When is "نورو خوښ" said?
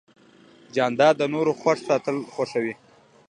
1.33-1.77